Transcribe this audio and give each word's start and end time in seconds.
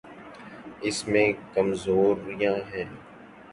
اس 0.81 0.97
میں 1.07 1.27
کمزوریاں 1.53 2.55
ہیں۔ 2.71 2.85